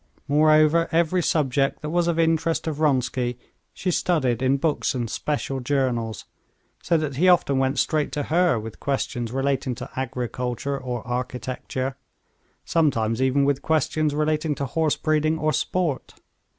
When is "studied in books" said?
3.91-4.95